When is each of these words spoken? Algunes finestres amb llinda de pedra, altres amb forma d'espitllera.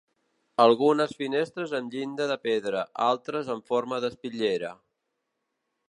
Algunes 0.63 1.13
finestres 1.19 1.75
amb 1.81 1.93
llinda 1.97 2.27
de 2.33 2.39
pedra, 2.47 2.81
altres 3.11 3.53
amb 3.57 3.71
forma 3.75 4.01
d'espitllera. 4.07 4.77